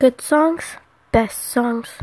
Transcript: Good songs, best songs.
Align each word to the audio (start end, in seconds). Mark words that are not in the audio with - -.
Good 0.00 0.22
songs, 0.22 0.78
best 1.12 1.42
songs. 1.42 1.90